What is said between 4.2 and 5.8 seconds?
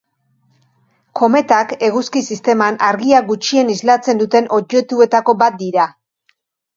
duten objektuetako bat